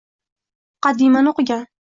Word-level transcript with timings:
muqaddimani 0.77 1.33
o‘qigan 1.35 1.67